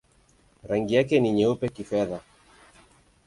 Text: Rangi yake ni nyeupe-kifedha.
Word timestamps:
Rangi 0.63 0.95
yake 0.95 1.19
ni 1.19 1.31
nyeupe-kifedha. 1.31 2.21